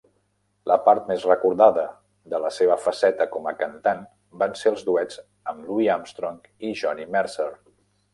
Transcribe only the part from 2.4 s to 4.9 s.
la seva faceta com a cantant van ser els